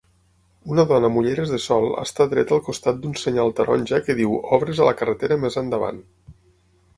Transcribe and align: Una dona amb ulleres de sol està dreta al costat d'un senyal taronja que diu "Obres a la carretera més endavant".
Una 0.75 0.83
dona 0.91 1.09
amb 1.09 1.19
ulleres 1.19 1.51
de 1.55 1.59
sol 1.65 1.85
està 2.03 2.27
dreta 2.31 2.55
al 2.57 2.63
costat 2.69 2.97
d'un 3.03 3.13
senyal 3.25 3.53
taronja 3.61 4.01
que 4.09 4.17
diu 4.21 4.35
"Obres 4.59 4.83
a 4.83 4.89
la 4.89 4.97
carretera 5.03 5.39
més 5.45 5.59
endavant". 5.63 6.03